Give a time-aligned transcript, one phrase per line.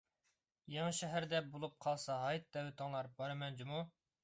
[0.75, 3.87] يېڭىشەھەردە بولۇپ قالسا ھايت دەۋىتىڭلار، بارىمەن جۇمۇ.